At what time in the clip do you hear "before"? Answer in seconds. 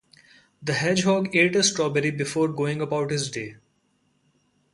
2.09-2.47